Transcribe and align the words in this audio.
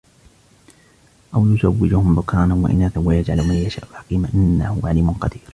أو 1.35 1.45
يزوجهم 1.55 2.15
ذكرانا 2.19 2.53
وإناثا 2.55 2.99
ويجعل 2.99 3.37
من 3.47 3.55
يشاء 3.55 3.87
عقيما 3.93 4.29
إنه 4.33 4.79
عليم 4.83 5.09
قدير 5.11 5.43